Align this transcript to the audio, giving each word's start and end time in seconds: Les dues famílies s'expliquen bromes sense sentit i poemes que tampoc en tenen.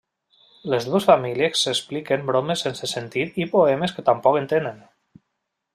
Les 0.73 0.87
dues 0.93 1.05
famílies 1.09 1.61
s'expliquen 1.65 2.25
bromes 2.31 2.65
sense 2.67 2.91
sentit 2.95 3.39
i 3.45 3.47
poemes 3.55 3.95
que 3.99 4.09
tampoc 4.09 4.41
en 4.41 4.49
tenen. 4.55 4.81